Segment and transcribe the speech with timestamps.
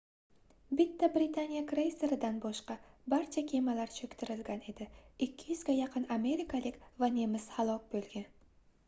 [0.77, 2.77] bitta britaniya kreyseridan boshqa
[3.15, 4.87] barcha kemalar choʻktirilgan edi
[5.27, 8.27] 200 ga yaqin amerikalik va nemis halok boʻlgan